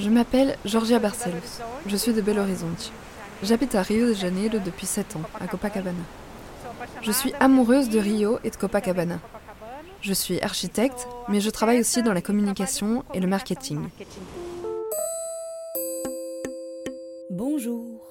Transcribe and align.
Je 0.00 0.08
m'appelle 0.10 0.56
Georgia 0.64 0.98
Barcelos. 0.98 1.60
Je 1.86 1.96
suis 1.96 2.12
de 2.12 2.20
Belo 2.20 2.42
Horizonte. 2.42 2.92
J'habite 3.42 3.74
à 3.76 3.82
Rio 3.82 4.08
de 4.08 4.14
Janeiro 4.14 4.58
depuis 4.58 4.86
7 4.86 5.16
ans, 5.16 5.22
à 5.40 5.46
Copacabana. 5.46 6.02
Je 7.02 7.12
suis 7.12 7.32
amoureuse 7.38 7.88
de 7.88 7.98
Rio 8.00 8.40
et 8.42 8.50
de 8.50 8.56
Copacabana. 8.56 9.20
Je 10.00 10.12
suis 10.12 10.40
architecte, 10.40 11.06
mais 11.28 11.40
je 11.40 11.50
travaille 11.50 11.80
aussi 11.80 12.02
dans 12.02 12.12
la 12.12 12.20
communication 12.20 13.04
et 13.14 13.20
le 13.20 13.28
marketing. 13.28 13.88
Bonjour 17.30 18.04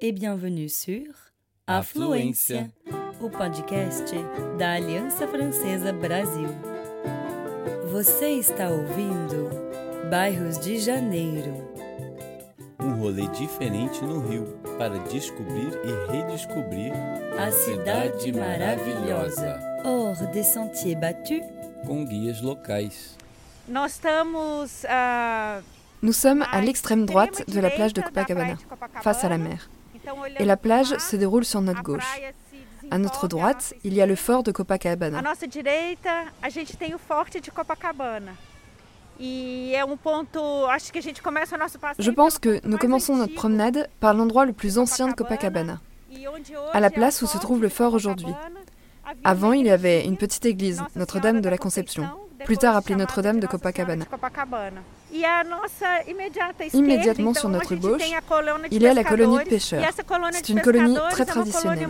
et 0.00 0.12
bienvenue 0.12 0.68
sur 0.70 1.04
Affluência, 1.66 2.68
o 3.20 3.28
podcast 3.28 4.14
da 4.58 4.72
Aliança 4.72 5.26
Francesa 5.26 5.92
Brasil. 5.92 6.48
Você 8.02 8.30
está 8.30 8.70
ouvindo 8.70 9.50
Bairros 10.08 10.58
de 10.58 10.78
Janeiro. 10.78 11.52
Um 12.80 12.94
rolê 12.94 13.28
diferente 13.28 14.02
no 14.02 14.26
Rio 14.26 14.58
para 14.78 14.96
descobrir 15.00 15.68
e 15.84 16.10
redescobrir 16.10 16.94
A 17.38 17.52
cidade 17.52 18.32
maravilhosa. 18.32 19.60
Hors 19.84 20.18
des 20.32 20.46
sentiers 20.46 20.98
battus, 20.98 21.42
com 21.86 22.06
guias 22.06 22.40
locais. 22.40 23.18
Nós 23.68 23.92
estamos 23.92 24.86
ah, 24.88 25.60
Nous 26.00 26.14
sommes 26.14 26.42
à 26.50 26.58
l'extrême 26.62 27.04
droite 27.04 27.44
de 27.46 27.60
la 27.60 27.68
plage 27.68 27.92
de 27.92 28.00
Copacabana, 28.00 28.56
face 29.02 29.24
à 29.24 29.28
la 29.28 29.36
mer. 29.36 29.68
Et 30.38 30.46
la 30.46 30.56
plage 30.56 30.96
se 30.96 31.16
déroule 31.16 31.44
sur 31.44 31.60
notre 31.60 31.82
gauche. 31.82 32.20
À 32.90 32.98
notre 32.98 33.28
droite, 33.28 33.74
il 33.84 33.94
y 33.94 34.00
a 34.00 34.06
le 34.06 34.16
fort 34.16 34.42
de 34.42 34.50
Copacabana. 34.52 35.22
Je 41.98 42.10
pense 42.10 42.38
que 42.38 42.66
nous 42.66 42.78
commençons 42.78 43.16
notre 43.16 43.34
promenade 43.34 43.88
par 44.00 44.14
l'endroit 44.14 44.44
le 44.44 44.52
plus 44.52 44.78
ancien 44.78 45.08
de 45.08 45.14
Copacabana. 45.14 45.80
e 46.12 46.26
à 46.72 46.80
la 46.80 46.90
place 46.90 47.22
où 47.22 47.26
se 47.26 47.38
trouve 47.38 47.62
le 47.62 47.68
fort 47.68 47.94
aujourd'hui. 47.94 48.34
Avant, 49.24 49.52
il 49.52 49.66
y 49.66 49.70
avait 49.70 50.04
une 50.04 50.16
petite 50.16 50.46
église, 50.46 50.82
Notre-Dame 50.96 51.40
de 51.40 51.48
la 51.48 51.58
Conception, 51.58 52.08
plus 52.44 52.58
tard 52.58 52.76
appelée 52.76 52.96
Notre-Dame 52.96 53.40
de 53.40 53.46
Copacabana. 53.46 54.04
E 55.12 56.76
Immédiatement 56.76 57.34
sur 57.34 57.48
notre 57.48 57.74
gauche, 57.74 58.02
il 58.70 58.82
y 58.82 58.86
a 58.86 58.94
la 58.94 59.04
colonie 59.04 59.38
de 59.38 59.44
pêcheurs. 59.44 59.82
E 59.82 60.02
colônia 60.02 60.32
C'est 60.32 60.48
une 60.50 60.60
colonie 60.60 60.96
très 61.10 61.24
traditionnelle. 61.24 61.88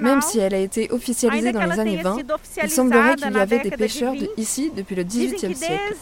Même 0.00 0.20
si 0.20 0.38
elle 0.38 0.54
a 0.54 0.58
été 0.58 0.90
officialisée 0.92 1.52
dans 1.52 1.64
les 1.64 1.80
années 1.80 1.98
tenha 1.98 2.10
20, 2.10 2.16
sido 2.16 2.34
il 2.62 2.70
semblerait 2.70 3.16
qu'il 3.16 3.32
y 3.32 3.38
avait 3.38 3.58
des 3.58 3.70
pêcheurs 3.70 4.14
de 4.14 4.20
20. 4.20 4.26
ici 4.36 4.70
depuis 4.74 4.94
le 4.94 5.04
XVIIIe 5.04 5.54
siècle. 5.54 5.96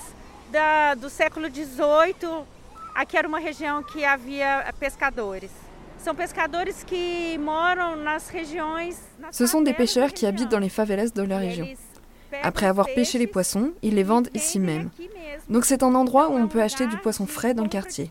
aqui 2.94 3.16
era 3.16 3.26
uma 3.26 3.38
região 3.38 3.82
que 3.82 4.04
havia 4.04 4.70
pescadores. 4.78 5.50
Ce 9.30 9.46
sont 9.46 9.62
des 9.62 9.72
pêcheurs 9.72 10.12
qui 10.12 10.26
habitent 10.26 10.50
dans 10.50 10.58
les 10.58 10.68
favelas 10.68 11.10
de 11.14 11.22
la 11.22 11.36
E 11.36 11.38
région. 11.38 11.66
Après 12.42 12.66
avoir 12.66 12.86
pêché 12.86 13.18
les 13.18 13.26
poissons, 13.26 13.72
ils 13.82 13.94
les 13.94 14.02
vendent 14.02 14.28
ici 14.34 14.58
même. 14.58 14.90
Donc 15.48 15.64
c'est 15.64 15.82
un 15.82 15.94
endroit 15.94 16.28
où 16.28 16.34
on 16.34 16.42
um 16.42 16.48
peut 16.48 16.62
acheter 16.62 16.86
du 16.86 16.96
poisson 16.96 17.26
frais 17.26 17.54
dans 17.54 17.64
le 17.64 17.68
quartier. 17.68 18.10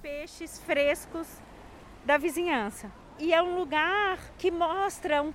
E 3.21 3.39
um 3.39 3.61
um 3.61 5.33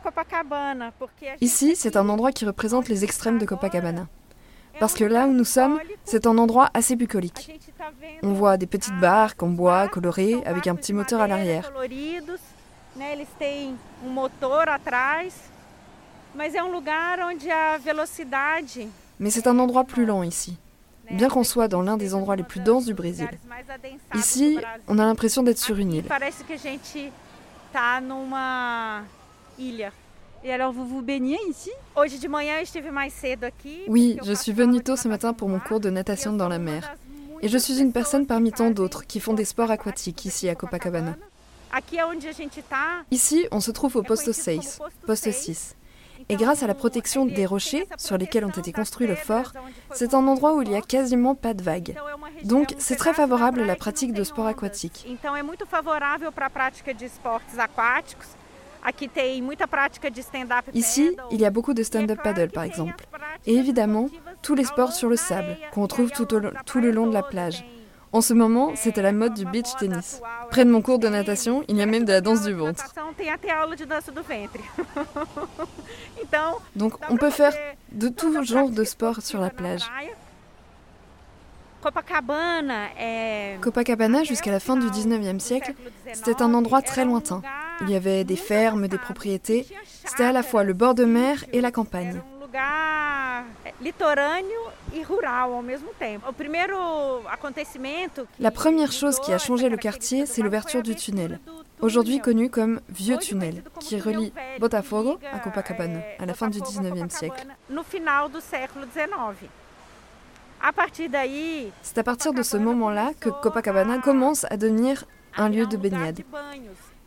Copacabana. 0.00 0.92
Ici, 1.40 1.76
c'est 1.76 1.96
un 1.96 2.08
endroit 2.08 2.32
qui 2.32 2.44
représente 2.44 2.88
les 2.88 3.04
extrêmes 3.04 3.38
de 3.38 3.46
Copacabana. 3.46 4.08
é 4.74 4.78
Parce 4.78 4.92
um 4.94 4.98
que 4.98 5.04
là 5.04 5.26
où 5.26 5.32
nous 5.32 5.44
sommes, 5.44 5.80
c'est 6.04 6.26
un 6.26 6.36
endroit 6.38 6.68
assez 6.74 6.94
A 6.94 6.96
bucolique. 6.96 7.58
On 8.22 8.32
voit 8.32 8.56
des 8.56 8.66
petites 8.66 8.98
barques 9.00 9.42
en 9.42 9.48
bois 9.48 9.88
colorées 9.88 10.42
avec 10.44 10.66
un 10.66 10.74
petit 10.74 10.92
moteur 10.92 11.20
à 11.20 11.26
l'arrière. 11.26 11.72
Mais 16.36 16.50
c'est 19.30 19.46
un 19.46 19.58
endroit 19.58 19.84
plus 19.84 20.04
lent 20.06 20.22
ici. 20.22 20.56
Bien 21.10 21.28
qu'on 21.28 21.44
soit 21.44 21.68
dans 21.68 21.82
l'un 21.82 21.96
des 21.96 22.14
endroits 22.14 22.36
les 22.36 22.42
um 22.42 22.48
plus 22.48 22.60
denses 22.60 22.84
du 22.84 22.94
Brésil. 22.94 23.28
Ici, 24.14 24.58
on 24.88 24.98
a 24.98 25.04
l'impression 25.04 25.42
d'être 25.42 25.58
sur 25.58 25.78
une 25.78 25.92
île. 25.94 26.04
parece 26.04 26.44
que 26.46 26.52
a 26.52 26.56
gente 26.56 27.10
tá 27.72 28.00
numa 28.00 29.02
ilha. 29.58 29.90
Et 30.44 30.52
alors, 30.52 30.72
vous 30.72 30.86
vous 30.86 31.02
baignez 31.02 31.38
ici? 31.48 31.70
Hoje 31.96 32.20
de 32.20 32.28
manhã 32.28 32.60
eu 32.60 32.62
estive 32.62 32.92
mais 32.92 33.10
cedo 33.10 33.46
aqui. 33.46 33.80
Oui, 33.88 34.18
je 34.22 34.32
suis 34.34 34.52
venue 34.52 34.82
tôt 34.82 34.96
ce 34.96 35.08
matin 35.08 35.32
pour 35.32 35.48
mon 35.48 35.58
cours 35.58 35.80
de 35.80 35.88
e 35.88 35.92
natation 35.92 36.32
dans 36.32 36.48
la 36.48 36.56
uma 36.56 36.72
mer. 36.72 36.94
Et 37.40 37.48
je 37.48 37.58
suis 37.58 37.80
une 37.80 37.92
personne 37.92 38.26
parmi 38.26 38.52
tant 38.52 38.70
d'autres 38.70 39.06
qui 39.06 39.20
font 39.20 39.34
des 39.34 39.44
sports 39.44 39.70
aquatiques 39.70 40.24
ici 40.24 40.48
à 40.48 40.54
Copacabana. 40.54 41.16
Ici, 43.10 43.46
on 43.50 43.60
se 43.60 43.70
trouve 43.70 43.96
au 43.96 44.02
poste 44.02 44.32
conhecido 44.32 44.62
6, 44.62 44.78
como 44.78 44.90
poste 45.06 45.32
6. 45.32 45.74
6. 46.28 46.34
Et 46.34 46.36
grâce 46.36 46.62
à 46.62 46.66
la 46.66 46.74
protection 46.74 47.26
des 47.26 47.46
rochers 47.46 47.86
sur 47.96 48.18
lesquels 48.18 48.44
ont 48.44 48.50
été 48.50 48.72
construits 48.72 49.06
le 49.06 49.14
fort, 49.14 49.52
c'est 49.92 50.14
un 50.14 50.26
endroit 50.26 50.54
où 50.54 50.62
il 50.62 50.68
n'y 50.68 50.76
a 50.76 50.82
quasiment 50.82 51.34
pas 51.34 51.54
de 51.54 51.62
vagues. 51.62 51.94
Donc, 52.44 52.74
c'est 52.78 52.96
très 52.96 53.14
favorable 53.14 53.60
à 53.60 53.64
la 53.64 53.76
pratique 53.76 54.12
de 54.12 54.24
sports 54.24 54.46
aquatiques. 54.46 55.06
Ici, 60.74 61.16
il 61.30 61.40
y 61.40 61.44
a 61.44 61.50
beaucoup 61.50 61.74
de 61.74 61.82
stand-up 61.82 62.20
paddle 62.22 62.50
par 62.50 62.64
exemple. 62.64 63.06
Et 63.46 63.54
évidemment, 63.54 64.08
tous 64.42 64.54
les 64.54 64.64
sports 64.64 64.92
sur 64.92 65.08
le 65.08 65.16
sable, 65.16 65.56
qu'on 65.72 65.80
E 65.80 65.84
retrouve 65.84 66.10
aí 66.10 66.16
tout, 66.16 66.34
au, 66.34 66.80
le 66.80 66.90
long 66.90 67.06
de 67.06 67.12
la 67.12 67.22
plage. 67.22 67.64
En 68.12 68.20
ce 68.20 68.32
moment, 68.32 68.72
c'est 68.74 68.96
à 68.98 69.02
la 69.02 69.12
mode 69.12 69.34
du 69.34 69.44
beach 69.44 69.68
tennis. 69.78 70.20
Près 70.50 70.64
de 70.64 70.70
mon 70.70 70.80
cours 70.80 70.98
de 70.98 71.08
natation, 71.08 71.62
il 71.68 71.76
y 71.76 71.82
a 71.82 71.86
même 71.86 72.04
de 72.04 72.12
la 72.12 72.20
danse 72.20 72.42
du 72.42 72.54
ventre. 72.54 72.84
Donc 76.74 76.94
on 77.10 77.16
peut 77.16 77.30
faire 77.30 77.52
de 77.92 78.08
tout 78.08 78.42
genre 78.44 78.70
de 78.70 78.84
sport 78.84 79.20
sur 79.20 79.40
la 79.40 79.50
plage. 79.50 79.82
Copacabana 83.60 84.24
jusqu'à 84.24 84.50
la 84.50 84.60
fin 84.60 84.76
du 84.76 84.86
19e 84.88 85.38
siècle, 85.38 85.74
c'était 86.12 86.42
un 86.42 86.54
endroit 86.54 86.82
très 86.82 87.04
lointain. 87.04 87.42
Il 87.82 87.90
y 87.90 87.94
avait 87.94 88.24
des 88.24 88.36
fermes, 88.36 88.88
des 88.88 88.98
propriétés. 88.98 89.66
C'était 90.04 90.24
à 90.24 90.32
la 90.32 90.42
fois 90.42 90.64
le 90.64 90.72
bord 90.72 90.94
de 90.94 91.04
mer 91.04 91.44
et 91.52 91.60
la 91.60 91.70
campagne. 91.70 92.20
E 94.94 95.02
La 98.40 98.50
première 98.50 98.92
chose 98.92 99.20
qui 99.20 99.32
a 99.32 99.38
changé 99.38 99.68
le 99.68 99.76
quartier, 99.76 100.26
c'est 100.26 100.42
l'ouverture 100.42 100.82
du 100.82 100.94
tunnel, 100.94 101.40
aujourd'hui 101.80 102.20
connu 102.20 102.48
comme 102.50 102.80
Vieux 102.88 103.18
Tunnel, 103.18 103.62
qui 103.80 104.00
relie 104.00 104.32
Botafogo 104.60 105.18
à 105.32 105.38
Copacabana, 105.40 105.98
é, 105.98 106.22
à 106.22 106.26
la 106.26 106.34
fin 106.34 106.48
du 106.48 106.60
Botafogo 106.60 106.78
a 106.78 106.80
19e 106.90 107.10
siècle. 107.10 107.46
C'est 111.82 111.98
à 111.98 112.02
partir 112.02 112.32
de 112.32 112.42
ce 112.42 112.56
moment-là 112.56 113.12
que 113.20 113.28
Copacabana 113.28 113.98
commence 113.98 114.46
à 114.50 114.56
devenir 114.56 115.04
un 115.36 115.48
lieu 115.48 115.66
de 115.66 115.76
baignade. 115.76 116.20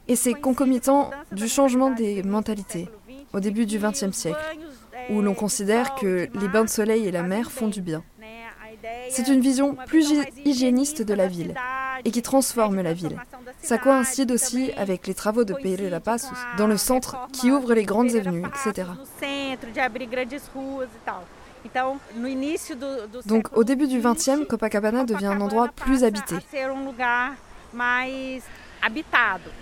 Et 0.08 0.16
c'est 0.16 0.34
concomitant 0.34 1.12
du 1.32 1.48
changement 1.48 1.90
des 1.90 2.24
mentalités, 2.24 2.90
au 3.34 3.40
début 3.40 3.66
du 3.66 3.80
XXe 3.80 4.12
siècle, 4.12 4.40
où 5.10 5.22
l'on 5.22 5.34
considère 5.34 5.96
que 5.96 6.28
les 6.34 6.48
bains 6.48 6.64
de 6.64 6.70
soleil 6.70 7.08
et 7.08 7.12
la 7.12 7.24
mer 7.24 7.52
font 7.52 7.68
du 7.68 7.82
bien. 7.82 8.04
C'est 9.10 9.28
une 9.28 9.42
vision 9.42 9.76
plus 9.88 10.10
hy- 10.12 10.26
hygiéniste 10.46 11.02
de 11.02 11.14
la 11.14 11.28
ville 11.28 11.54
et 12.06 12.12
qui 12.12 12.22
transforme 12.22 12.82
la 12.82 12.94
ville. 12.94 13.18
Ça 13.62 13.78
coïncide 13.78 14.32
aussi 14.32 14.72
avec 14.78 15.06
les 15.08 15.14
travaux 15.14 15.44
de 15.44 15.54
Pereira 15.54 16.00
Passos 16.00 16.30
dans 16.58 16.68
le 16.68 16.78
centre 16.78 17.28
qui 17.32 17.52
ouvre 17.52 17.74
les 17.74 17.84
grandes 17.84 18.16
avenues, 18.16 18.44
etc. 18.48 18.88
Donc 23.26 23.50
au 23.56 23.64
début 23.64 23.88
du 23.88 24.00
XXe, 24.00 24.30
XX, 24.40 24.48
Copacabana 24.48 25.04
devient 25.04 25.28
un 25.28 25.42
endroit 25.42 25.68
plus 25.68 26.04
habité. 26.04 26.36
a 26.36 26.42
ser 26.42 26.72
um 26.72 26.86
lugar 26.86 27.34
mais 27.74 28.42
habitado. 28.82 29.50
Esse 29.52 29.60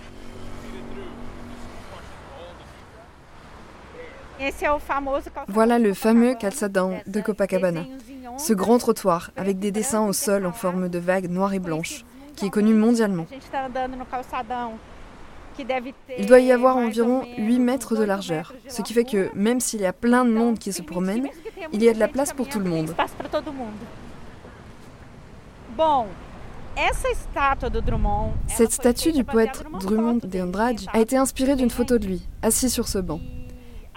é 1.90 2.18
o 2.20 2.28
famoso 2.32 2.64
calçadão 2.96 4.28
Voilà 5.48 5.80
le 5.80 5.94
fameux 5.94 6.36
calçadão 6.36 6.94
de 7.08 7.22
Copacabana, 7.22 7.84
ce 8.38 8.54
grand 8.54 8.78
trottoir 8.78 9.32
avec 9.36 9.60
des 9.60 9.72
dessins 9.72 10.06
au 10.06 10.14
sol 10.14 10.46
en 10.46 10.54
forme 10.54 10.90
de 10.90 11.00
vagues 11.00 11.30
noires 11.30 11.54
et 11.54 11.60
blanches, 11.60 12.06
qui 12.36 12.46
est 12.46 12.50
connu 12.50 12.74
mondialement. 12.74 13.26
Il 16.18 16.26
doit 16.26 16.40
y 16.40 16.52
avoir 16.54 16.78
environ 16.78 17.24
menos 17.38 17.48
8 17.50 17.60
mètres 17.60 17.96
de 17.98 18.04
largeur, 18.04 18.54
ce 18.70 18.82
qui 18.82 18.94
fait 18.94 19.04
que 19.04 19.30
même 19.36 19.60
s'il 19.60 19.82
y 19.82 19.86
a 19.86 19.94
plein 19.94 20.24
de 20.24 20.32
monde 20.32 20.58
qui 20.58 20.72
se 20.72 20.82
promène, 20.82 21.28
il 21.74 21.84
y 21.84 21.90
a 21.90 21.94
de 21.94 22.00
la 22.00 22.08
place 22.08 22.32
pour 22.32 22.48
tout 22.48 22.60
le 22.60 22.70
monde. 22.70 22.96
Cette 28.48 28.72
statue 28.72 29.12
du 29.12 29.24
poète 29.26 29.64
Drummond 29.82 30.20
de 30.24 30.42
Andrade 30.42 30.80
a 30.94 31.00
été 31.00 31.18
inspirée 31.18 31.58
d'une 31.58 31.70
photo 31.70 31.98
de 31.98 32.08
lui, 32.08 32.22
assis 32.42 32.70
sur 32.70 32.88
ce 32.88 33.00
banc. 33.00 33.20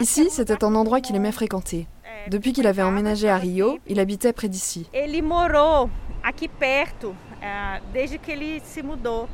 Ici, 0.00 0.28
c'était 0.30 0.64
un 0.64 0.74
endroit 0.74 1.00
qu'il 1.00 1.16
aimait 1.16 1.32
fréquenter. 1.32 1.86
Depuis 2.28 2.52
qu'il 2.52 2.66
avait 2.66 2.82
emménagé 2.82 3.28
à 3.28 3.36
Rio, 3.36 3.78
il 3.86 3.98
habitait 4.00 4.32
près 4.32 4.48
d'ici. 4.48 4.88
Ele 4.92 5.22
morou 5.22 5.90
aqui 6.22 6.48
perto 6.48 7.14
eh, 7.42 7.80
desde 7.92 8.18
que 8.18 8.30
ele 8.30 8.60
se 8.64 8.82
mudou 8.82 9.28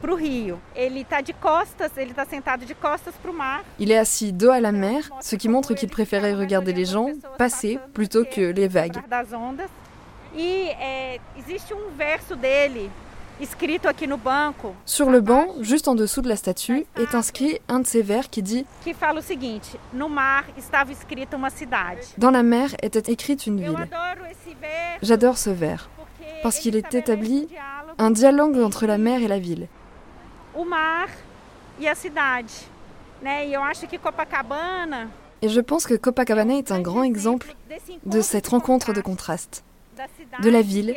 para 0.00 0.12
o 0.12 0.16
Rio. 0.16 0.58
Ele 0.74 1.00
está 1.00 1.20
de 1.20 1.32
costas, 1.34 1.90
ele 1.96 2.10
está 2.10 2.24
sentado 2.24 2.64
de 2.64 2.74
costas 2.74 3.14
para 3.20 3.30
o 3.30 3.34
mar. 3.34 3.62
Il 3.78 3.90
est 3.90 3.98
assis 3.98 4.32
dos 4.32 4.50
à 4.50 4.60
la 4.60 4.72
mer, 4.72 5.10
ce 5.20 5.36
qui 5.36 5.48
montre 5.48 5.74
qu'il 5.74 5.90
préférait 5.90 6.34
regarder 6.34 6.72
les 6.72 6.86
gens 6.86 7.10
passer 7.36 7.78
plutôt 7.92 8.24
que 8.24 8.52
les 8.52 8.68
vagues. 8.68 8.98
E 10.34 10.70
eh, 10.78 11.20
existe 11.36 11.72
um 11.72 11.90
verso 11.96 12.36
dele 12.36 12.90
Sur 14.84 15.10
le 15.10 15.20
banc, 15.20 15.46
juste 15.60 15.88
en 15.88 15.94
dessous 15.94 16.22
de 16.22 16.28
la 16.28 16.36
statue, 16.36 16.86
est 16.96 17.14
inscrit 17.14 17.60
un 17.68 17.80
de 17.80 17.86
ces 17.86 18.02
vers 18.02 18.30
qui 18.30 18.42
dit. 18.42 18.66
Dans 22.18 22.30
la 22.30 22.42
mer 22.42 22.74
était 22.82 23.12
écrite 23.12 23.46
une 23.46 23.60
ville. 23.60 23.88
J'adore 25.02 25.38
ce 25.38 25.50
vers, 25.50 25.88
parce 26.42 26.58
qu'il 26.58 26.76
est 26.76 26.94
établi 26.94 27.42
um 27.42 27.46
diálogo 27.46 27.68
un 28.00 28.10
dialogue 28.12 28.58
entre 28.58 28.86
la 28.86 28.96
mer 28.96 29.22
et 29.22 29.28
la 29.28 29.38
ville. 29.38 29.66
Et 35.42 35.48
je 35.48 35.60
pense 35.60 35.86
que 35.86 35.94
Copacabana 35.94 36.54
est 36.54 36.72
un 36.72 36.80
grand 36.80 37.02
exemple 37.02 37.54
de 38.06 38.20
cette 38.20 38.48
rencontre 38.48 38.92
de 38.92 39.00
contrastes. 39.00 39.64
De 40.42 40.50
la 40.50 40.62
ville, 40.62 40.94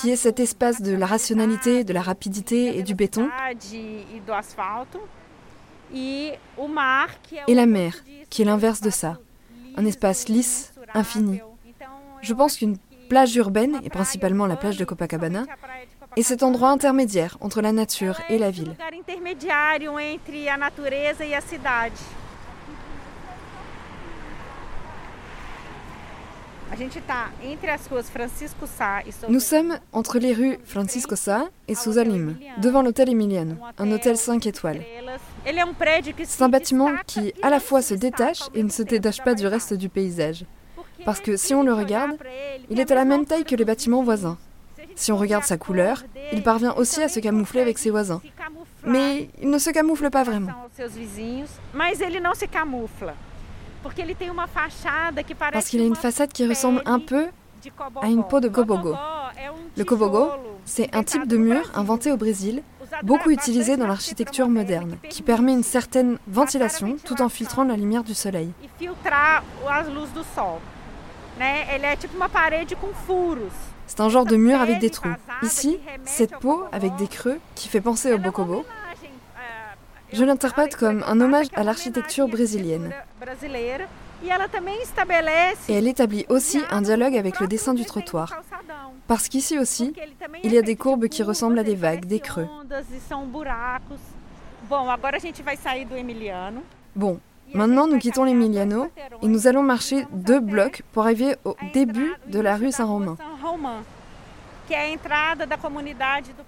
qui 0.00 0.10
est 0.10 0.16
cet 0.16 0.40
espace 0.40 0.82
de 0.82 0.94
la 0.94 1.06
rationalité, 1.06 1.84
de 1.84 1.92
la 1.92 2.02
rapidité 2.02 2.78
et 2.78 2.82
du 2.82 2.94
béton, 2.94 3.28
et 5.92 7.54
la 7.54 7.66
mer, 7.66 7.94
qui 8.30 8.42
est 8.42 8.44
l'inverse 8.44 8.80
de 8.80 8.90
ça, 8.90 9.18
un 9.76 9.84
espace 9.84 10.28
lisse, 10.28 10.72
infini. 10.94 11.40
Je 12.22 12.34
pense 12.34 12.56
qu'une 12.56 12.78
plage 13.08 13.36
urbaine, 13.36 13.80
et 13.84 13.90
principalement 13.90 14.46
la 14.46 14.56
plage 14.56 14.76
de 14.76 14.84
Copacabana, 14.84 15.44
est 16.16 16.22
cet 16.22 16.42
endroit 16.42 16.70
intermédiaire 16.70 17.36
entre 17.40 17.60
la 17.60 17.72
nature 17.72 18.20
et 18.28 18.38
la 18.38 18.50
ville. 18.50 18.70
lugar 18.70 18.94
intermediário 18.94 19.98
entre 19.98 20.48
a 20.48 20.56
natureza 20.56 21.24
e 21.24 21.34
a 21.34 21.40
cidade. 21.40 21.94
A 21.96 21.98
gente 21.98 22.00
está 22.04 22.72
entre 26.56 26.63
as 26.63 26.63
ruas 26.63 26.63
Francisco 26.63 26.63
Sá 26.63 26.63
e 26.63 26.63
Souza 26.63 26.63
Nous 29.28 29.40
sommes 29.40 29.78
entre 29.92 30.18
les 30.18 30.32
rues 30.32 30.58
Francisco 30.64 31.16
Sá 31.16 31.48
et 31.68 31.74
Souza 31.74 32.04
Lima, 32.04 32.32
devant 32.58 32.82
l'hôtel 32.82 33.10
Emiliano, 33.10 33.56
un 33.78 33.92
hôtel 33.92 34.16
5 34.16 34.46
étoiles. 34.46 34.82
Um 35.46 35.74
C'est 36.24 36.42
un 36.42 36.48
bâtiment 36.48 36.90
qui 37.06 37.28
e 37.28 37.32
à 37.42 37.50
la 37.50 37.60
fois 37.60 37.82
se 37.82 37.94
détache 37.94 38.40
et 38.54 38.62
ne 38.62 38.70
se 38.70 38.82
détache 38.82 39.22
pas 39.22 39.34
du 39.34 39.46
reste 39.46 39.74
du 39.74 39.88
paysage. 39.88 40.44
Parce 41.04 41.20
que 41.20 41.36
si 41.36 41.54
on 41.54 41.62
le 41.62 41.74
regarde, 41.74 42.16
Il 42.70 42.80
est 42.80 42.90
à 42.90 42.94
la 42.94 43.04
même 43.04 43.26
taille 43.26 43.44
que 43.44 43.54
les 43.54 43.64
bâtiments 43.64 44.02
voisins. 44.02 44.38
Si 44.94 45.12
on 45.12 45.16
regarde 45.16 45.44
sa 45.44 45.56
couleur, 45.56 46.02
il 46.32 46.42
parvient 46.42 46.72
aussi 46.74 47.02
à 47.02 47.08
se 47.08 47.20
camoufler 47.20 47.60
avec 47.60 47.78
ses 47.78 47.90
voisins. 47.90 48.22
Mais 48.86 49.28
il 49.40 49.50
ne 49.50 49.58
se 49.58 49.70
camoufle 49.70 50.10
pas 50.10 50.22
vraiment. 50.22 50.52
Parce 55.52 55.68
qu'il 55.68 55.80
a 55.80 55.84
une 55.84 55.96
façade 55.96 56.32
qui 56.32 56.46
ressemble 56.46 56.82
un 56.86 56.98
peu 56.98 57.26
à 58.02 58.08
une 58.08 58.24
peau 58.24 58.40
de 58.40 58.48
cobogo. 58.48 58.94
Le 59.76 59.84
cobogo, 59.84 60.30
C'est 60.64 60.94
un 60.94 61.02
type 61.02 61.26
de 61.26 61.36
mur 61.36 61.70
inventé 61.74 62.10
au 62.10 62.16
Brésil, 62.16 62.62
beaucoup 63.02 63.30
utilisé 63.30 63.76
dans 63.76 63.86
l'architecture 63.86 64.48
moderne, 64.48 64.96
qui 65.10 65.22
permet 65.22 65.52
une 65.52 65.62
certaine 65.62 66.18
ventilation 66.26 66.96
tout 67.04 67.20
en 67.20 67.28
filtrant 67.28 67.64
la 67.64 67.76
lumière 67.76 68.02
du 68.02 68.14
soleil. 68.14 68.50
C'est 73.86 74.00
un 74.00 74.08
genre 74.08 74.24
de 74.24 74.36
mur 74.36 74.60
avec 74.60 74.78
des 74.78 74.88
trous. 74.90 75.14
Ici, 75.42 75.78
cette 76.04 76.38
peau 76.38 76.64
avec 76.72 76.96
des 76.96 77.08
creux 77.08 77.38
qui 77.54 77.68
fait 77.68 77.82
penser 77.82 78.12
au 78.14 78.18
bokobo, 78.18 78.64
Je 80.12 80.24
l'interprète 80.24 80.76
comme 80.76 81.02
un 81.06 81.20
hommage 81.20 81.46
à 81.54 81.64
l'architecture 81.64 82.28
brésilienne. 82.28 82.92
Et 85.68 85.72
elle 85.72 85.88
établit 85.88 86.24
aussi 86.28 86.60
un 86.70 86.82
dialogue 86.82 87.16
avec 87.16 87.40
le 87.40 87.46
dessin 87.46 87.74
du 87.74 87.84
trottoir. 87.84 88.32
Parce 89.06 89.28
qu'ici 89.28 89.58
aussi, 89.58 89.92
il 90.42 90.52
y 90.52 90.58
a 90.58 90.62
des 90.62 90.76
courbes 90.76 91.08
qui 91.08 91.22
ressemblent 91.22 91.58
à 91.58 91.64
des 91.64 91.74
vagues, 91.74 92.06
des 92.06 92.20
creux. 92.20 92.48
Bon, 96.96 97.20
maintenant 97.52 97.86
nous 97.86 97.98
quittons 97.98 98.24
l'Emiliano 98.24 98.88
et 99.22 99.26
nous 99.26 99.46
allons 99.46 99.62
marcher 99.62 100.06
deux 100.12 100.40
blocs 100.40 100.82
pour 100.92 101.02
arriver 101.02 101.36
au 101.44 101.54
début 101.74 102.14
de 102.28 102.40
la 102.40 102.56
rue 102.56 102.72
Saint-Romain. 102.72 103.16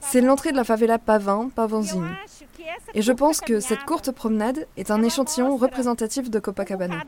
C'est 0.01 0.21
l'entrée 0.21 0.53
de 0.53 0.57
la 0.57 0.65
favela 0.65 0.99
Pavin, 0.99 1.51
E 1.57 2.63
essa 2.67 2.91
Et 2.95 3.03
je 3.03 3.13
pense 3.13 3.41
que 3.41 3.61
cette 3.61 3.85
courte 3.85 4.11
promenade 4.11 4.67
est 4.77 4.91
un 4.91 5.03
échantillon 5.03 5.57
représentatif 5.57 6.31
de 6.31 6.39
Copacabana. 6.39 6.97
um. 6.97 7.03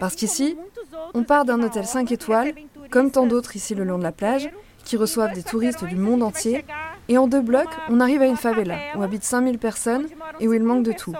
Parce 0.00 0.16
qu'ici, 0.16 0.56
on 1.14 1.22
part 1.22 1.44
d'un 1.44 1.62
hôtel 1.62 1.82
orla, 1.82 1.84
5 1.84 2.10
que 2.10 2.12
étoiles, 2.12 2.54
comme 2.90 3.10
tant 3.10 3.26
d'autres 3.26 3.56
ici 3.56 3.74
le 3.74 3.84
long 3.84 3.98
de 3.98 4.02
la 4.02 4.12
plage, 4.12 4.50
qui 4.84 4.96
Em 4.96 5.00
reçoivent 5.00 5.32
des 5.32 5.42
touristes 5.42 5.84
du 5.84 5.96
monde 5.96 6.22
entier. 6.22 6.64
Et 7.08 7.18
en 7.18 7.26
deux 7.26 7.40
blocs, 7.40 7.68
on 7.88 8.00
arrive 8.00 8.22
à 8.22 8.26
une 8.26 8.36
favela 8.36 8.76
où 8.96 9.02
habitent 9.02 9.24
5000 9.24 9.58
personnes 9.58 10.06
et 10.40 10.48
où 10.48 10.52
il 10.52 10.60
5 10.60 10.66
manque 10.66 10.84
de 10.84 10.92
tout. 10.92 11.14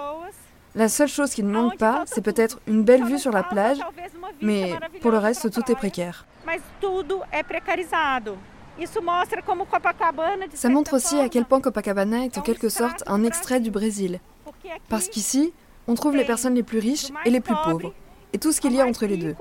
La 0.74 0.88
seule 0.88 1.08
chose 1.08 1.30
qui 1.32 1.42
ne 1.42 1.52
manque 1.52 1.72
aonde 1.72 1.78
pas, 1.78 2.02
c'est 2.06 2.20
peut-être 2.20 2.58
une 2.66 2.82
belle 2.82 3.04
vue 3.04 3.18
sur 3.18 3.30
la 3.30 3.42
falta, 3.42 3.54
plage, 3.54 3.78
mais 4.42 4.74
pour 5.00 5.12
le 5.12 5.18
reste, 5.18 5.50
tout 5.50 5.70
est 5.70 5.76
précaire. 5.76 6.26
Ça 10.54 10.68
montre 10.68 10.94
aussi 10.94 11.20
à 11.20 11.28
quel 11.28 11.44
point 11.44 11.60
Copacabana 11.60 12.24
est 12.24 12.38
en 12.38 12.42
quelque 12.42 12.68
sorte 12.68 13.04
un 13.06 13.22
extrait 13.22 13.60
du 13.60 13.70
Brésil. 13.70 14.18
Parce 14.88 15.08
qu'ici, 15.08 15.52
on 15.86 15.94
trouve 15.94 16.16
les 16.16 16.24
personnes 16.24 16.54
les 16.54 16.64
plus 16.64 16.80
riches 16.80 17.08
et 17.24 17.30
les 17.30 17.40
plus 17.40 17.54
pauvres, 17.64 17.92
et 18.32 18.38
tout 18.38 18.50
ce 18.50 18.60
qu'il 18.60 18.72
y 18.72 18.80
a 18.80 18.86
entre 18.86 19.06
les 19.06 19.16
deux. 19.16 19.36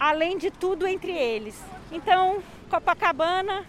Além 0.00 0.38
de 0.38 0.48
tudo 0.48 0.86
entre 0.86 1.10
eles. 1.10 1.54
Então, 1.92 2.36
Copacabana, 2.70 3.64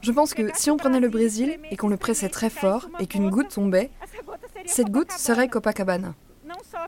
Je 0.00 0.12
pense 0.12 0.34
que 0.34 0.50
si 0.54 0.70
on 0.70 0.76
prenait 0.76 1.00
le 1.00 1.08
Brésil 1.08 1.58
et 1.70 1.76
qu'on 1.76 1.88
le 1.88 1.96
pressait 1.96 2.28
très 2.28 2.50
fort 2.50 2.88
et 3.00 3.06
qu'une 3.06 3.30
goutte 3.30 3.48
tombait, 3.48 3.90
cette 4.66 4.90
goutte 4.90 5.12
serait 5.12 5.48
Copacabana. 5.48 6.14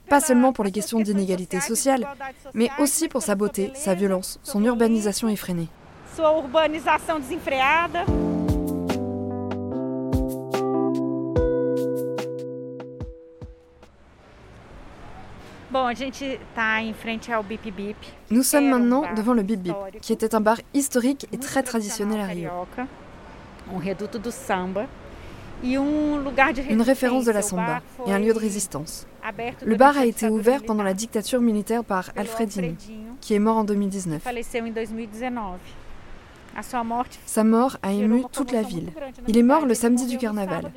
Pas 0.09 0.21
seulement 0.21 0.53
pour 0.53 0.65
les 0.65 0.73
questions 0.73 1.01
d'inégalité 1.01 1.61
sociale, 1.61 2.07
mais 2.55 2.71
aussi 2.79 3.09
pour 3.09 3.23
sa 3.23 3.35
beauté, 3.35 3.71
sa 3.75 3.95
violence, 3.95 4.41
son 4.43 4.65
urbanisation 4.65 5.29
effrénée. 5.29 5.69
Nous 18.31 18.43
sommes 18.43 18.65
um 18.65 18.71
maintenant 18.71 19.05
devant 19.15 19.35
le 19.35 19.43
Bip 19.43 19.61
Bip, 19.61 19.75
qui 20.01 20.13
était 20.13 20.35
un 20.35 20.41
bar 20.41 20.59
historique 20.75 21.27
et 21.33 21.39
très 21.39 21.63
traditionnel 21.63 22.21
à 22.21 22.27
Rio. 22.27 22.51
um 23.69 23.81
e 25.63 25.79
um 25.79 26.25
Une 26.71 26.83
référence 26.83 27.25
de 27.25 27.33
la 27.33 27.43
samba 27.43 27.81
et 28.07 28.13
un 28.13 28.19
lieu 28.19 28.33
de 28.33 28.39
résistance. 28.39 29.07
Le 29.65 29.77
bar 29.77 29.97
a 29.99 30.07
été 30.07 30.29
ouvert 30.29 30.63
pendant 30.63 30.83
la 30.83 30.95
dictature 30.95 31.41
militaire 31.41 31.85
par 31.85 32.11
Alfredini, 32.17 32.69
Alfredinho, 32.69 33.17
qui 33.21 33.35
est 33.35 33.39
mort 33.39 33.59
en 33.59 33.65
2019. 33.65 34.23
faleceu 34.23 34.61
em 34.61 34.73
2019. 34.73 35.61
A 36.57 36.63
sua 36.63 36.83
morte 36.83 37.19
Sa 37.27 37.45
mort 37.45 37.77
a 37.83 37.93
ému 37.93 38.25
toute 38.33 38.53
la 38.53 38.63
ville. 38.63 38.91
Il 39.29 39.39
est 39.39 39.43
mort 39.43 39.67
le 39.67 39.71
Ele 39.71 39.77
samedi 39.77 40.07
du 40.07 40.19
carnaval. 40.19 40.73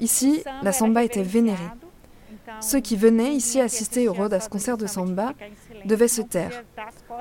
Ici, 0.00 0.38
o 0.38 0.42
samba 0.42 0.62
la 0.62 0.72
samba 0.72 1.04
était 1.04 1.22
vénérée. 1.22 1.70
Ceux 2.60 2.80
qui 2.80 2.96
venaient 2.96 3.32
ici 3.32 3.60
assister 3.60 4.08
au 4.08 4.12
Rodas 4.12 4.48
concert 4.50 4.76
de 4.76 4.86
samba 4.86 5.32
devaient 5.84 6.08
se 6.08 6.22
taire. 6.22 6.64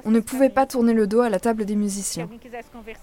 On 0.03 0.12
ne 0.12 0.20
pouvait 0.20 0.50
pas 0.50 0.65
tourner 0.65 0.94
le 0.94 1.08
dos 1.08 1.22
à 1.22 1.29
la 1.29 1.39
table 1.39 1.65
des 1.65 1.75
musiciens. 1.75 2.29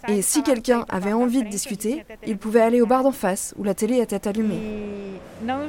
Et 0.08 0.12
ele 0.12 0.22
si 0.22 0.42
quelqu'un 0.42 0.84
avait 0.88 1.12
envie 1.12 1.42
de 1.42 1.48
discuter, 1.48 2.04
il 2.26 2.38
pouvait 2.38 2.60
aller 2.60 2.80
au 2.80 2.86
bar 2.86 3.02
d'en 3.02 3.12
face, 3.12 3.54
où 3.58 3.64
la 3.64 3.74
télé 3.74 3.98
était 3.98 4.28
allumée. 4.28 4.60
E 5.44 5.50
um, 5.50 5.60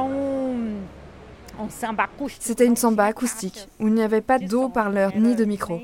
um. 0.00 0.82
C'était 2.40 2.66
une 2.66 2.76
samba 2.76 3.04
acoustique, 3.04 3.68
où 3.78 3.88
il 3.88 3.94
n'y 3.94 4.02
avait 4.02 4.22
pas 4.22 4.38
de 4.38 4.44
de 4.44 4.50
som, 4.50 4.64
haut-parleur 4.64 5.10
era 5.10 5.20
ni 5.20 5.34
de 5.34 5.44
micro. 5.44 5.80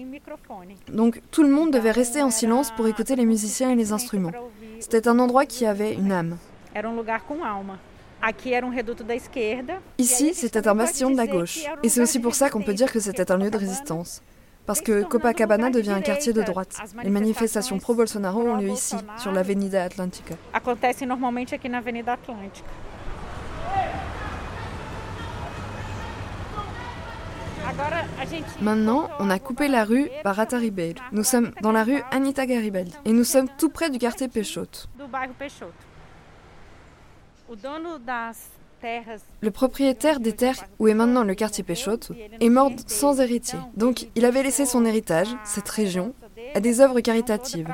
Donc 0.93 1.21
tout 1.31 1.43
le 1.43 1.51
monde 1.51 1.71
devait 1.71 1.91
rester 1.91 2.23
en 2.23 2.31
silence 2.31 2.71
pour 2.71 2.89
écouter 2.89 3.17
les 3.17 3.27
musiciens 3.27 3.71
et 3.71 3.77
les 3.77 3.93
instruments. 3.93 4.33
C'était 4.81 5.09
un 5.09 5.19
endroit 5.19 5.47
qui 5.47 5.67
avait 5.67 5.95
une 5.95 6.13
âme. 6.13 6.39
Um 6.75 6.99
um. 6.99 7.77
E 8.21 9.79
Ici, 9.99 10.35
c'était 10.35 10.67
un 10.67 10.75
bastion 10.75 11.11
de 11.11 11.17
la 11.17 11.27
gauche. 11.27 11.65
um 11.67 11.79
Et 11.83 11.89
c'est 11.89 12.01
aussi 12.01 12.19
pour 12.19 12.35
ça 12.35 12.51
qu'on 12.51 12.63
peut 12.63 12.75
dire 12.75 12.93
que 12.93 13.01
c'était 13.01 13.31
un 13.31 13.39
lieu 13.39 13.51
de 13.51 13.57
résistance. 13.59 14.23
parce 14.69 14.83
que 14.83 15.03
Copacabana 15.03 15.71
devient 15.71 15.93
un 15.93 16.03
quartier 16.03 16.35
de 16.35 16.43
droite. 16.43 16.77
Les 17.03 17.09
manifestations 17.09 17.79
pro-Bolsonaro 17.79 18.43
ont 18.43 18.57
lieu 18.57 18.69
ici, 18.69 18.97
sur 19.17 19.33
l'Avenida 19.33 19.83
Atlantica. 19.83 20.35
Acontece 20.53 21.07
normalmente 21.07 21.55
aqui 21.55 21.71
na 21.71 21.79
Avenida 21.79 22.13
Atlântica. 22.13 22.69
Maintenant, 28.61 29.09
on 29.19 29.31
a 29.31 29.39
coupé 29.39 29.69
la 29.69 29.85
rue 29.85 30.09
Barata 30.25 30.59
Ribeiro. 30.59 30.99
Nous 31.13 31.25
sommes 31.25 31.53
dans 31.63 31.73
la 31.73 31.85
rue 31.85 32.03
Anita 32.11 32.47
Garibaldi 32.47 32.93
et 33.05 33.13
nous 33.13 33.25
sommes 33.25 33.49
tout 33.59 33.69
près 33.69 33.91
du 33.91 33.99
quartier 33.99 34.29
Peixoto. 34.29 34.89
Le 39.41 39.51
propriétaire 39.51 40.21
des 40.21 40.33
terres 40.33 40.65
où 40.79 40.89
est 40.89 40.95
maintenant 40.95 41.25
le 41.25 41.35
quartier 41.35 41.65
Peixoto 41.65 42.15
est 42.41 42.49
mort 42.49 42.73
sans 42.87 43.21
héritier. 43.21 43.59
Donc, 43.77 44.09
il 44.15 44.25
avait 44.25 44.43
laissé 44.43 44.67
son 44.67 44.85
héritage, 44.85 45.29
cette 45.45 45.69
région, 45.69 46.15
à 46.55 46.61
des 46.61 46.81
œuvres 46.81 47.01
caritatives. 47.01 47.69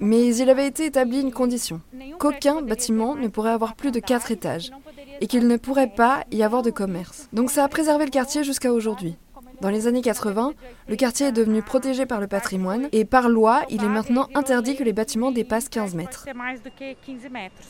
Mais 0.00 0.36
il 0.36 0.50
avait 0.50 0.66
été 0.66 0.86
établi 0.86 1.20
une 1.20 1.32
condition 1.32 1.80
qu'aucun 2.18 2.60
bâtiment 2.60 3.14
ne 3.14 3.28
pourrait 3.28 3.52
avoir 3.52 3.74
plus 3.74 3.90
de 3.90 3.96
mais 3.96 4.02
quatre 4.02 4.30
étages 4.30 4.70
não 4.70 4.80
poderia 4.80 4.89
et 5.20 5.26
qu'il 5.26 5.46
ne 5.46 5.56
pourrait 5.56 5.92
pas 5.94 6.24
y 6.30 6.42
avoir 6.42 6.62
de 6.62 6.70
commerce. 6.70 7.28
Donc 7.32 7.50
ça 7.50 7.64
a 7.64 7.68
préservé 7.68 8.04
le 8.04 8.10
quartier 8.10 8.44
jusqu'à 8.44 8.72
aujourd'hui. 8.72 9.16
Dans 9.60 9.68
les 9.68 9.86
années 9.86 10.00
80, 10.00 10.54
le 10.88 10.96
quartier 10.96 11.26
est 11.26 11.32
devenu 11.32 11.60
protégé 11.62 12.06
par 12.06 12.18
le 12.18 12.26
patrimoine 12.26 12.88
et 12.92 13.04
par 13.04 13.28
loi, 13.28 13.62
il 13.68 13.84
est 13.84 13.88
maintenant 13.88 14.26
interdit 14.34 14.74
que 14.74 14.82
les 14.82 14.94
bâtiments 14.94 15.32
dépassent 15.32 15.68
15 15.68 15.94
mètres. 15.94 16.24
Pode 16.24 16.34
ser 16.34 16.38
mais 16.38 16.58
do 16.58 16.70
que 16.70 16.94
15 17.06 17.30
metros. 17.30 17.66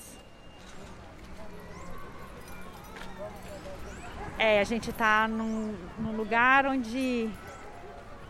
É, 4.39 4.61
a 4.61 4.65
gente 4.65 4.89
está 4.89 5.29
num, 5.29 5.75
num 5.99 6.17
lugar 6.17 6.65
onde 6.65 7.29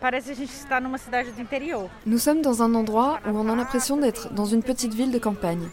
parece 0.01 0.25
que 0.25 0.31
a 0.31 0.35
gente 0.35 0.51
está 0.51 0.81
numa 0.81 0.97
cidade 0.97 1.31
do 1.31 1.41
interior. 1.41 1.89
Nous 2.05 2.19
sommes 2.19 2.41
dans 2.41 2.61
un 2.61 2.73
endroit 2.75 3.21
où 3.25 3.37
on 3.37 3.47
a 3.47 3.55
l'impression 3.55 3.95
d'être 3.95 4.33
dans 4.33 4.45
une 4.45 4.61
petite 4.61 4.93
ville 4.93 5.11
de 5.11 5.19
campagne. 5.19 5.69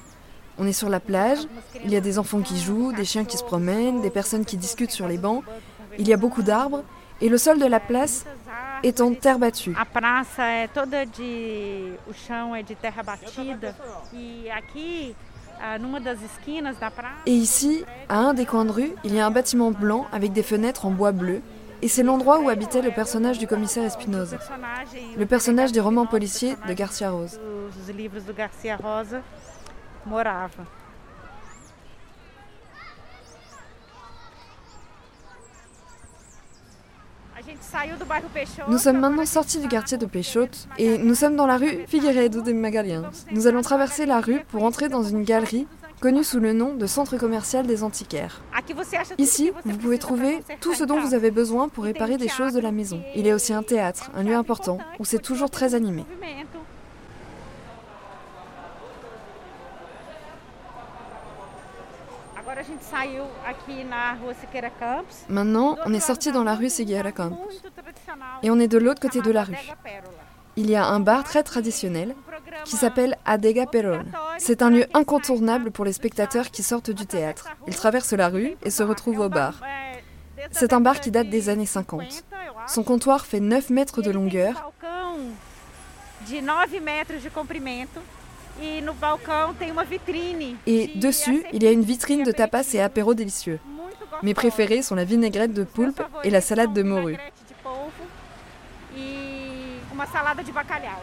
On 0.59 0.67
est 0.67 0.73
sur 0.73 0.89
la 0.89 1.01
plage, 1.01 1.39
il 1.85 1.91
y 1.91 1.97
a 1.97 2.01
des 2.01 2.19
enfants 2.19 2.41
qui 2.41 2.59
jouent, 2.59 2.93
des 2.93 3.05
chiens 3.05 3.25
qui 3.25 3.39
se 3.39 3.45
promènent, 3.45 4.01
des 4.01 4.11
personnes 4.11 4.45
qui 4.45 4.57
discutent 4.57 4.91
sur 4.91 5.07
les 5.07 5.19
bancs, 5.19 5.45
il 5.99 6.09
y 6.09 6.13
a 6.13 6.17
beaucoup 6.17 6.43
d'arbres 6.43 6.83
et 7.21 7.29
le 7.29 7.39
sol 7.39 7.59
de 7.59 7.67
la 7.67 7.81
place 7.81 8.25
est 8.83 9.01
en 9.01 9.15
terre 9.15 9.39
battue. 9.39 9.71
E 9.71 9.75
ah. 9.77 9.85
Et 17.27 17.33
ici, 17.33 17.85
à 18.09 18.19
un 18.19 18.35
des 18.35 18.47
coins 18.47 18.65
de 18.65 18.71
rue, 18.71 18.93
il 19.05 19.15
y 19.15 19.21
a 19.21 19.27
un 19.27 19.31
bâtiment 19.31 19.71
blanc 19.73 20.07
avec 20.13 20.33
des 20.33 20.43
fenêtres 20.43 20.87
en 20.87 20.91
bois 20.91 21.13
bleu 21.13 21.43
et 21.83 21.89
c'est 21.89 22.03
l'endroit 22.03 22.41
où 22.41 22.49
habitait 22.49 22.83
le 22.83 22.91
personnage 22.91 23.39
du 23.39 23.47
commissaire 23.47 23.85
Espinosa, 23.85 24.39
le 25.17 25.27
personnage 25.27 25.73
des 25.73 25.81
romans 25.81 26.07
policiers 26.07 26.57
de 26.67 26.73
Garcia 26.73 27.11
Rose. 27.11 27.39
Morava. 30.07 30.65
Nous 38.69 38.79
sommes 38.79 38.99
maintenant 39.01 39.25
sortis 39.25 39.61
du 39.61 39.69
quartier 39.69 39.97
de 39.97 40.07
Peixoto 40.07 40.59
et 40.77 40.99
nous 40.99 41.15
sommes 41.15 41.37
dans 41.37 41.47
la 41.47 41.57
rue 41.57 41.85
Figueiredo 41.87 42.43
de 42.43 42.53
Magalhães. 42.53 43.11
Nous 43.31 43.47
allons 43.47 43.63
traverser 43.63 44.07
la 44.07 44.21
rue 44.21 44.41
pour 44.49 44.65
entrer 44.65 44.89
dans 44.89 45.03
une 45.03 45.23
galerie 45.23 45.67
connue 46.01 46.25
sous 46.25 46.41
le 46.41 46.53
nom 46.53 46.75
de 46.75 46.87
Centre 46.87 47.17
commercial 47.17 47.67
des 47.67 47.83
antiquaires. 47.83 48.41
Ici, 49.19 49.53
vous 49.65 49.77
pouvez 49.77 49.99
trouver 49.99 50.43
tout 50.61 50.75
ce 50.75 50.85
dont 50.85 51.01
vous 51.01 51.15
avez 51.15 51.31
besoin 51.31 51.69
pour 51.69 51.85
réparer 51.85 52.17
des 52.17 52.29
choses 52.29 52.53
de 52.53 52.61
la 52.61 52.73
maison. 52.73 53.03
Il 53.15 53.27
y 53.27 53.31
a 53.31 53.35
aussi 53.35 53.53
un 53.53 53.63
théâtre, 53.63 54.11
un 54.15 54.23
lieu 54.23 54.35
important, 54.35 54.79
où 54.99 55.05
c'est 55.05 55.19
toujours 55.19 55.51
très 55.51 55.75
animé. 55.75 56.05
Movimento. 56.09 56.59
Agora 62.37 62.48
a 62.48 62.48
gente 62.48 62.48
saiu 62.48 62.48
aqui 62.48 62.48
na 62.48 62.48
rua 62.48 62.48
Siqueira 62.48 62.48
Campos. 62.48 62.48
Maintenant, 65.29 65.77
on 65.87 65.95
est 65.95 66.01
sorti 66.01 66.33
dans 66.33 66.45
da 66.45 66.45
la 66.45 66.55
rue 66.55 66.71
bar 66.71 67.13
Campos. 67.13 67.37
Et 68.43 68.51
on 68.51 68.59
est 68.59 68.69
de 68.69 68.79
l'autre 68.79 69.01
côté 69.01 69.21
de 69.21 69.31
la 69.31 69.45
rue. 69.45 69.57
Il 70.57 70.69
y 70.69 70.77
a 70.77 70.87
un 70.87 71.01
bar 71.01 71.25
très 71.25 71.43
traditionnel 71.43 72.15
qui 72.65 72.77
s'appelle 72.77 73.17
Adega 73.25 73.67
Perol. 73.67 74.05
C'est 74.39 74.63
un 74.63 74.71
lieu 74.71 74.87
incontournable 74.93 75.71
pour 75.71 75.85
les 75.85 75.93
spectateurs 75.93 76.51
qui 76.51 76.63
sortent 76.63 76.91
du 76.91 77.07
théâtre. 77.07 77.49
Ils 77.67 77.77
traversent 77.77 78.13
la 78.13 78.29
rue 78.29 78.57
et 78.65 78.71
se 78.71 78.83
retrouvent 78.83 79.21
au 79.21 79.29
bar. 79.29 79.61
C'est 80.51 80.73
un 80.73 80.81
bar 80.81 81.01
qui 81.01 81.11
date 81.11 81.27
de 81.27 81.31
des 81.31 81.49
années 81.49 81.67
50. 81.67 82.01
50, 82.01 82.13
eu 82.13 82.15
acho. 82.15 82.75
Son 82.75 82.83
comptoir 82.83 83.27
fait 83.27 83.41
9 83.41 83.71
mètres 83.71 84.03
de 84.03 84.11
um 84.11 84.15
longueur 84.17 84.73
balcão 88.59 88.75
de 88.75 88.83
9 88.83 88.83
metros 88.83 88.83
de 88.83 88.83
comprimento 88.83 88.85
no 88.85 88.95
balcão 88.95 89.55
tem 89.55 89.71
uma 89.71 89.85
vitrine. 89.85 90.57
et 90.67 90.89
de 90.89 90.99
dessus, 90.99 91.45
il 91.53 91.63
y 91.63 91.67
a 91.67 91.73
une 91.73 91.83
vitrine 91.83 92.25
de 92.25 92.33
tapas 92.33 92.75
et 92.75 92.81
apéros 92.81 93.15
délicieux. 93.15 93.61
Mes 94.23 94.35
préférés 94.35 94.83
sont 94.83 94.95
la 94.95 95.05
vinaigrette 95.05 95.53
de 95.53 95.65
poulpe 95.65 96.03
et 96.25 96.31
la 96.31 96.41
salade 96.41 96.73
de 96.73 96.83
morue. 96.83 97.13
vinagrete 97.13 97.45
de 97.49 97.55
polvo 97.63 98.05
uma 99.93 100.07
salada 100.07 100.45
de 100.45 100.53
bacalhau. 100.53 101.03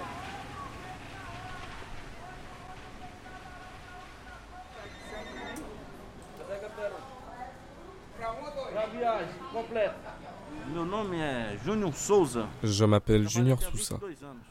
Pra 8.72 8.86
viagem 8.88 9.40
completa. 9.52 10.14
Je 12.63 12.86
m'appelle 12.86 13.29
Junior 13.29 13.62
Sousa. 13.62 14.00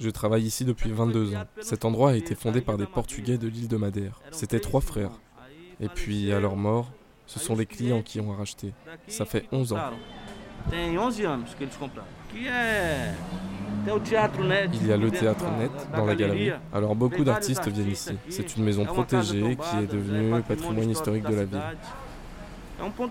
Je 0.00 0.10
travaille 0.10 0.44
ici 0.44 0.64
depuis 0.64 0.90
22 0.90 1.34
ans. 1.34 1.44
Cet 1.60 1.84
endroit 1.84 2.10
a 2.10 2.14
été 2.14 2.34
fondé 2.34 2.60
par 2.60 2.76
des 2.76 2.86
Portugais 2.86 3.38
de 3.38 3.48
l'île 3.48 3.68
de 3.68 3.76
Madère. 3.76 4.20
C'étaient 4.30 4.60
trois 4.60 4.80
frères. 4.80 5.12
Et 5.80 5.88
puis, 5.88 6.32
à 6.32 6.40
leur 6.40 6.56
mort, 6.56 6.90
ce 7.26 7.38
sont 7.38 7.56
les 7.56 7.66
clients 7.66 8.02
qui 8.02 8.20
ont 8.20 8.32
racheté. 8.32 8.72
Ça 9.08 9.24
fait 9.24 9.46
11 9.52 9.72
ans. 9.72 9.78
Tem 10.70 10.96
11 10.98 11.26
anos 11.26 11.54
que 11.54 11.64
eles 11.64 11.76
compraram. 11.78 12.08
Que 12.32 12.48
é. 12.48 13.14
Tem 13.84 13.92
o 13.92 14.00
Teatro 14.00 14.42
Net. 14.42 14.70
Il 14.72 14.86
y 14.86 14.92
a 14.92 14.96
le 14.96 15.10
théâtre 15.10 15.44
net 15.58 15.70
da 15.92 15.98
dans 15.98 16.06
la 16.06 16.14
galerie. 16.14 16.52
Alors 16.72 16.96
beaucoup 16.96 17.22
d'artistes 17.22 17.68
viennent 17.68 17.90
ici. 17.90 18.16
C'est 18.30 18.56
une 18.56 18.64
maison 18.64 18.86
protégée 18.86 19.56
qui 19.56 19.76
est 19.84 19.86
devenue 19.86 20.42
patrimoine 20.42 20.90
historique 20.90 21.24
de 21.24 21.34
la 21.34 21.44
ville. 21.44 21.60
cidade. 21.60 21.76
É 21.76 21.76
um 21.76 21.80
ponto 21.80 22.63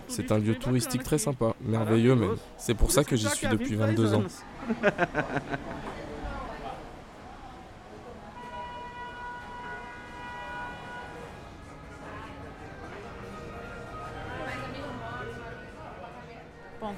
C'est 0.07 0.31
un 0.31 0.39
lieu 0.39 0.55
touristique 0.55 1.01
bacana 1.01 1.03
très 1.03 1.17
sympa, 1.17 1.53
merveilleux 1.61 2.15
même. 2.15 2.35
C'est 2.57 2.73
pour 2.73 2.91
ça 2.91 3.03
que 3.03 3.15
j'y 3.15 3.29
suis 3.29 3.47
depuis 3.47 3.75
23 3.75 4.05
22 4.05 4.13
ans. 4.15 4.23
um. 16.81 16.95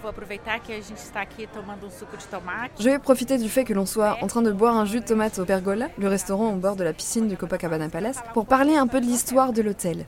Je 2.79 2.84
vais 2.89 3.00
profiter 3.00 3.38
du 3.38 3.50
fait 3.50 3.63
que 3.63 3.74
l'on 3.74 3.86
soit 3.86 4.17
en 4.22 4.27
train 4.27 4.41
de 4.41 4.51
boire 4.51 4.75
un 4.75 4.86
jus 4.86 5.00
de 5.00 5.05
tomate 5.05 5.39
au 5.39 5.45
Pergola, 5.45 5.89
le 5.98 6.07
restaurant 6.07 6.51
au 6.51 6.55
bord 6.55 6.75
de 6.75 6.84
la 6.84 6.93
piscine 6.93 7.27
du 7.27 7.38
Copacabana 7.38 7.89
Palace, 7.89 8.22
pour 8.34 8.45
parler 8.45 8.75
un 8.75 8.88
peu 8.88 9.00
de 9.00 9.05
l'histoire 9.05 9.53
de 9.53 9.62
l'hôtel. 9.62 10.05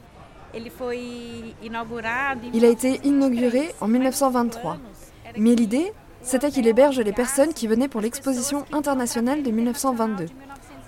Em 0.53 0.63
Il 2.53 2.65
a 2.65 2.69
été 2.69 2.99
inauguré 3.03 3.73
en 3.81 3.87
1923. 3.87 4.77
Mais 5.37 5.55
l'idée, 5.55 5.91
c'était 6.21 6.49
qu'il 6.51 6.67
héberge 6.67 6.99
les 6.99 7.11
personnes 7.11 7.53
qui 7.53 7.67
venaient 7.67 7.87
pour 7.87 8.01
l'exposition 8.01 8.65
internationale 8.71 9.43
de 9.43 9.51
1922, 9.51 10.25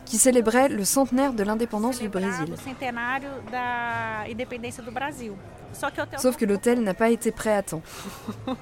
qui 0.06 0.18
célébrait 0.18 0.70
le 0.70 0.86
centenaire 0.86 1.34
de 1.34 1.44
l'indépendance 1.44 2.00
du 2.00 2.10
Brésil. 2.10 2.54
Sauf 6.18 6.36
que 6.38 6.46
l'hôtel 6.46 6.82
n'a 6.82 6.94
pas 6.94 7.10
été 7.10 7.32
prêt 7.32 7.54
à 7.54 7.62
temps. 7.64 7.82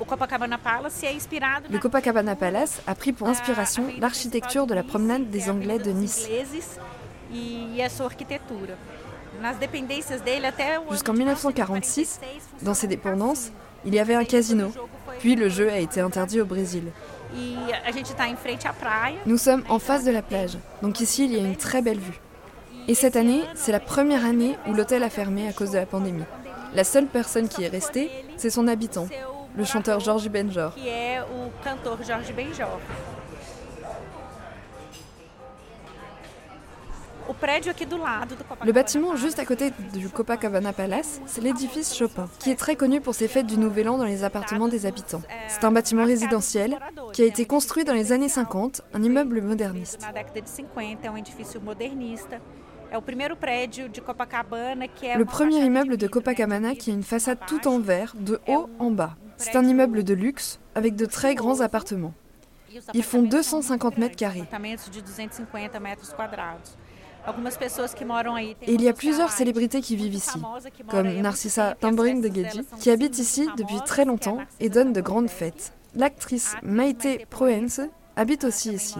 Le 0.00 1.72
na 1.72 1.78
Copacabana 1.78 2.34
Palace 2.34 2.80
a 2.86 2.94
pris 2.94 3.12
pour 3.12 3.28
inspiration 3.28 3.84
a- 3.84 3.96
a 3.96 4.00
l'architecture 4.00 4.66
de 4.66 4.72
la 4.72 4.82
promenade 4.82 5.28
des 5.28 5.50
Anglais 5.50 5.78
de 5.78 5.90
Nice. 5.90 6.26
Jusqu'en 10.90 11.12
de 11.12 11.18
1946, 11.18 12.20
1946, 12.20 12.20
Dans 12.62 12.74
ces 12.74 12.86
dépendances, 12.86 13.50
il 13.84 13.94
y 13.94 13.98
avait 13.98 14.14
un 14.14 14.24
casino. 14.24 14.72
Puis 15.20 15.36
le 15.36 15.48
jeu 15.48 15.70
a 15.70 15.78
été 15.78 16.00
interdit 16.00 16.40
au 16.40 16.46
Brésil. 16.46 16.84
E. 17.34 17.38
Nous 19.26 19.38
sommes 19.38 19.62
en 19.68 19.78
face 19.78 20.04
de 20.04 20.10
la 20.10 20.22
plage, 20.22 20.58
donc 20.82 21.00
ici 21.00 21.26
il 21.26 21.32
y 21.32 21.36
a 21.36 21.46
une 21.46 21.56
très 21.56 21.82
belle 21.82 21.98
vue. 21.98 22.20
Et 22.88 22.94
cette 22.94 23.16
année, 23.16 23.42
c'est 23.54 23.72
la 23.72 23.80
première 23.80 24.24
année 24.24 24.56
où 24.66 24.72
l'hôtel 24.72 25.02
a 25.04 25.10
fermé 25.10 25.46
à 25.46 25.52
cause 25.52 25.70
de 25.70 25.78
la 25.78 25.86
pandémie. 25.86 26.24
La 26.74 26.84
seule 26.84 27.06
personne 27.06 27.48
qui 27.48 27.62
est 27.62 27.68
restée, 27.68 28.10
c'est 28.36 28.50
son 28.50 28.66
habitant, 28.66 29.06
le 29.56 29.64
chanteur 29.64 30.00
Jorge 30.00 30.28
Benjor. 30.28 30.74
Le 38.64 38.72
bâtiment 38.72 39.16
juste 39.16 39.38
à 39.38 39.44
côté 39.44 39.72
du 39.94 40.08
Copacabana 40.08 40.72
Palace, 40.72 41.20
c'est 41.26 41.40
l'édifice 41.40 41.94
Chopin, 41.94 42.28
qui 42.38 42.50
est 42.50 42.56
très 42.56 42.76
connu 42.76 43.00
pour 43.00 43.14
ses 43.14 43.28
fêtes 43.28 43.46
du 43.46 43.56
Nouvel 43.56 43.88
An 43.88 43.98
dans 43.98 44.04
les 44.04 44.24
appartements 44.24 44.68
des 44.68 44.86
habitants. 44.86 45.22
C'est 45.48 45.64
un 45.64 45.72
bâtiment 45.72 46.04
résidentiel 46.04 46.78
qui 47.12 47.22
a 47.22 47.26
été 47.26 47.46
construit 47.46 47.84
dans 47.84 47.94
les 47.94 48.12
années 48.12 48.28
50, 48.28 48.82
un 48.92 49.02
immeuble 49.02 49.40
moderniste. 49.40 50.06
Le 55.16 55.24
premier 55.24 55.64
immeuble 55.64 55.96
de 55.96 56.06
Copacabana 56.06 56.74
qui 56.74 56.90
a 56.90 56.94
une 56.94 57.02
façade 57.02 57.38
tout 57.46 57.68
en 57.68 57.78
verre, 57.78 58.14
de 58.18 58.40
haut 58.48 58.68
en 58.78 58.90
bas. 58.90 59.16
C'est 59.36 59.56
un 59.56 59.64
immeuble 59.64 60.04
de 60.04 60.12
luxe 60.12 60.60
avec 60.74 60.96
de 60.96 61.06
très 61.06 61.34
grands 61.34 61.60
appartements. 61.60 62.12
Ils 62.94 63.02
font 63.02 63.22
250 63.22 63.98
mètres 63.98 64.16
carrés. 64.16 64.44
Et 68.66 68.72
il 68.74 68.82
y 68.82 68.88
a 68.88 68.92
plusieurs 68.92 69.30
célébrités 69.30 69.80
qui 69.80 69.96
vivent 69.96 70.14
ici, 70.14 70.38
comme 70.88 71.08
Narcissa 71.08 71.74
Tambrin 71.78 72.20
de 72.20 72.28
Gedji, 72.28 72.62
qui 72.80 72.90
habite 72.90 73.18
ici 73.18 73.48
depuis 73.56 73.80
très 73.84 74.04
longtemps 74.04 74.38
et 74.58 74.68
donne 74.68 74.92
de 74.92 75.00
grandes 75.00 75.30
fêtes. 75.30 75.72
L'actrice 75.94 76.54
Maite 76.62 77.26
Proense 77.28 77.80
habite 78.16 78.44
aussi 78.44 78.72
ici. 78.72 78.96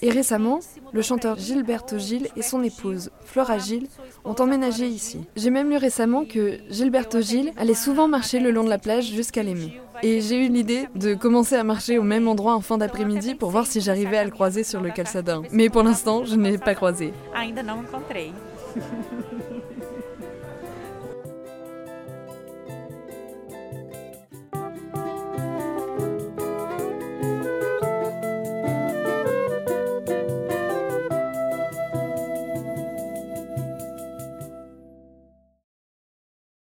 Et 0.00 0.10
récemment, 0.10 0.60
le 0.92 1.02
chanteur 1.02 1.38
Gilberto 1.38 1.98
Gil 1.98 2.28
et 2.36 2.42
son 2.42 2.62
épouse, 2.62 3.10
Flora 3.24 3.58
Gil, 3.58 3.88
ont 4.24 4.34
emménagé 4.34 4.86
ici. 4.86 5.20
J'ai 5.36 5.50
même 5.50 5.68
lu 5.70 5.76
récemment 5.76 6.24
que 6.24 6.58
Gilberto 6.70 7.20
Gil 7.20 7.52
allait 7.56 7.74
souvent 7.74 8.08
marcher 8.08 8.40
le 8.40 8.50
long 8.50 8.64
de 8.64 8.70
la 8.70 8.78
plage 8.78 9.06
jusqu'à 9.06 9.42
l'aimer. 9.42 9.80
Et 10.02 10.20
j'ai 10.20 10.46
eu 10.46 10.48
l'idée 10.48 10.88
de 10.94 11.14
commencer 11.14 11.54
à 11.54 11.64
marcher 11.64 11.98
au 11.98 12.02
même 12.02 12.26
endroit 12.26 12.54
en 12.54 12.60
fin 12.60 12.78
d'après-midi 12.78 13.34
pour 13.34 13.50
voir 13.50 13.66
si 13.66 13.80
j'arrivais 13.80 14.18
à 14.18 14.24
le 14.24 14.30
croiser 14.30 14.64
sur 14.64 14.80
le 14.80 14.90
calçadin. 14.90 15.42
Mais 15.52 15.68
pour 15.68 15.82
l'instant, 15.82 16.24
je 16.24 16.34
ne 16.36 16.50
l'ai 16.50 16.58
pas 16.58 16.74
croisé. 16.74 17.12